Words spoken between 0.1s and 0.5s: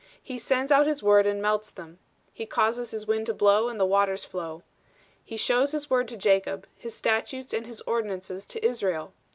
He